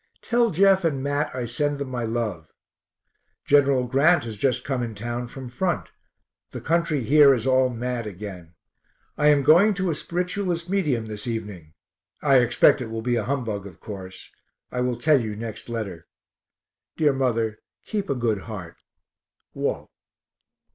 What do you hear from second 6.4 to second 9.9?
The country here is all mad again. I am going